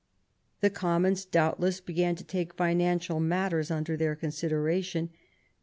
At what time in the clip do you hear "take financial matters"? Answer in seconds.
2.23-3.69